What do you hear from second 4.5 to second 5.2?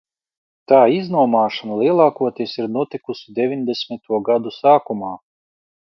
sākumā.